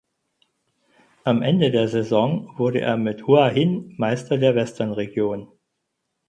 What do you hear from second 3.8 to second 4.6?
Meister der